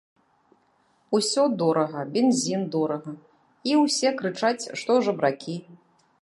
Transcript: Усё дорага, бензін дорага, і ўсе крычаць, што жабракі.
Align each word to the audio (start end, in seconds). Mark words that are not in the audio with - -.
Усё 1.17 1.43
дорага, 1.61 2.01
бензін 2.15 2.63
дорага, 2.77 3.13
і 3.73 3.77
ўсе 3.83 4.09
крычаць, 4.23 4.69
што 4.83 4.91
жабракі. 5.11 5.55